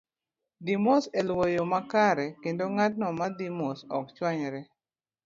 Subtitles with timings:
[0.65, 4.61] Dhi mos e luwo yo makare kendo ng'atno ma dhi mos ok chwamyre.